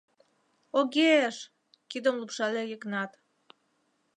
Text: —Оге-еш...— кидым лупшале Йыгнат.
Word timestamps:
—Оге-еш...— 0.79 1.37
кидым 1.89 2.15
лупшале 2.21 2.61
Йыгнат. 2.65 3.11